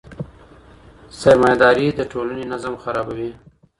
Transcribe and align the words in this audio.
سرمایه 1.19 1.57
داري 1.61 1.87
د 1.93 2.01
ټولني 2.11 2.43
نظم 2.51 2.73
خرابوي. 2.83 3.31